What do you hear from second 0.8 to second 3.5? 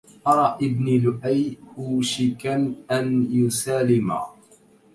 لؤي أوشكا أن